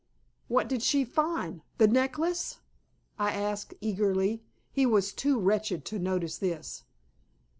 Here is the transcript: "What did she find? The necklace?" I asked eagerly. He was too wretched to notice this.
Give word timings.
"What 0.47 0.67
did 0.67 0.81
she 0.81 1.05
find? 1.05 1.61
The 1.77 1.87
necklace?" 1.87 2.57
I 3.19 3.33
asked 3.33 3.75
eagerly. 3.81 4.41
He 4.71 4.83
was 4.87 5.13
too 5.13 5.39
wretched 5.39 5.85
to 5.85 5.99
notice 5.99 6.39
this. 6.39 6.85